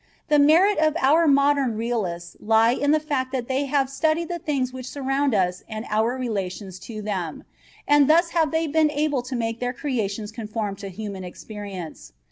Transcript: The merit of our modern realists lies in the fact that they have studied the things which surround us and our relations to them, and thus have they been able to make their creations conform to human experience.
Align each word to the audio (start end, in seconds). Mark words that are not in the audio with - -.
The 0.29 0.39
merit 0.39 0.79
of 0.79 0.97
our 0.99 1.27
modern 1.27 1.77
realists 1.77 2.35
lies 2.39 2.79
in 2.79 2.89
the 2.89 2.99
fact 2.99 3.31
that 3.33 3.47
they 3.47 3.65
have 3.65 3.87
studied 3.87 4.29
the 4.29 4.39
things 4.39 4.73
which 4.73 4.87
surround 4.89 5.35
us 5.35 5.61
and 5.69 5.85
our 5.91 6.17
relations 6.17 6.79
to 6.89 7.03
them, 7.03 7.43
and 7.87 8.09
thus 8.09 8.29
have 8.29 8.49
they 8.49 8.65
been 8.65 8.89
able 8.89 9.21
to 9.21 9.35
make 9.35 9.59
their 9.59 9.73
creations 9.73 10.31
conform 10.31 10.75
to 10.77 10.89
human 10.89 11.23
experience. 11.23 12.13